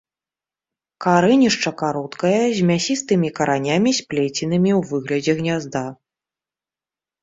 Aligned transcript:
Карэнішча 1.05 1.73
кароткае, 1.83 2.33
з 2.61 2.65
мясістымі 2.71 3.27
каранямі, 3.39 3.97
сплеценымі 4.01 4.71
ў 4.81 4.93
выглядзе 4.93 5.33
гнязда. 5.41 5.89